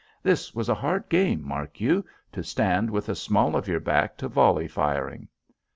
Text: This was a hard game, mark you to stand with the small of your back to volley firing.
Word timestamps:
This 0.23 0.55
was 0.55 0.67
a 0.67 0.73
hard 0.73 1.09
game, 1.09 1.47
mark 1.47 1.79
you 1.79 2.03
to 2.31 2.41
stand 2.43 2.89
with 2.89 3.05
the 3.05 3.13
small 3.13 3.55
of 3.55 3.67
your 3.67 3.79
back 3.79 4.17
to 4.17 4.27
volley 4.27 4.67
firing. 4.67 5.27